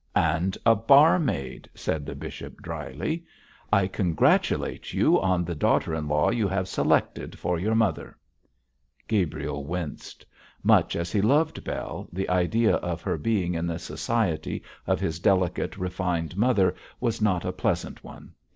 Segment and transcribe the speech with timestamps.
[0.15, 3.23] 'And a barmaid,' said the bishop, dryly.
[3.71, 8.17] 'I congratulate you on the daughter in law you have selected for your mother!'
[9.07, 10.25] Gabriel winced.
[10.63, 15.19] Much as he loved Bell, the idea of her being in the society of his
[15.19, 18.33] delicate, refined mother was not a pleasant one.